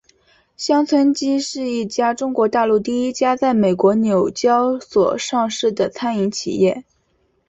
[0.57, 6.83] 乡村基是一家中国大陆第一家在美国纽交所上市的餐饮企业。